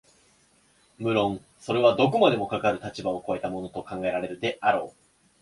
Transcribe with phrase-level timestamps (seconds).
[0.97, 4.97] 無論それはどこまでもかかる立場を越えたものと考えられるであろう、